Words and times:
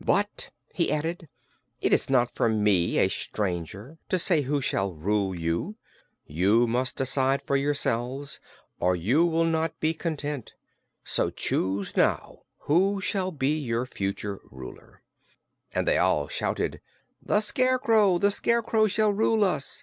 "But," 0.00 0.52
he 0.72 0.92
added, 0.92 1.28
"it 1.80 1.92
is 1.92 2.08
not 2.08 2.30
for 2.32 2.48
me, 2.48 2.98
a 2.98 3.08
stranger, 3.08 3.98
to 4.08 4.16
say 4.16 4.42
who 4.42 4.60
shall 4.60 4.94
rule 4.94 5.34
you. 5.34 5.74
You 6.24 6.68
must 6.68 6.94
decide 6.94 7.42
for 7.42 7.56
yourselves, 7.56 8.38
or 8.78 8.94
you 8.94 9.24
will 9.26 9.42
not 9.44 9.80
be 9.80 9.92
content. 9.92 10.54
So 11.02 11.30
choose 11.30 11.96
now 11.96 12.42
who 12.70 13.00
shall 13.00 13.32
be 13.32 13.58
your 13.58 13.86
future 13.86 14.38
ruler." 14.52 15.02
And 15.74 15.88
they 15.88 15.98
all 15.98 16.28
shouted: 16.28 16.80
"The 17.20 17.40
Scarecrow! 17.40 18.18
The 18.18 18.30
Scarecrow 18.30 18.86
shall 18.86 19.10
rule 19.12 19.42
us!" 19.42 19.82